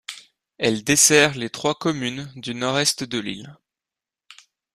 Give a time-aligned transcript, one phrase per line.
[0.57, 3.55] Elle dessert les trois communes du nord-est de l'île.